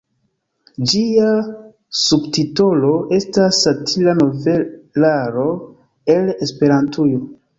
[0.91, 1.25] Ĝia
[2.03, 5.47] subtitolo estas "Satira novelaro
[6.17, 7.23] el Esperantujo".